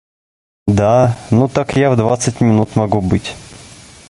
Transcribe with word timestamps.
Да, 0.67 1.15
ну 1.29 1.47
так 1.47 1.75
я 1.77 1.91
в 1.91 1.95
двадцать 1.95 2.41
минут 2.41 2.75
могу 2.75 3.01
быть. 3.01 3.35